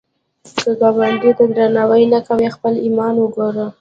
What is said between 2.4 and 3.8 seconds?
خپل ایمان وګوره